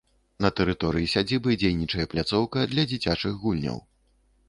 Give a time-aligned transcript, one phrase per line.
[0.45, 3.83] На тэрыторыі сядзібы дзейнічае пляцоўка для дзіцячых гульняў.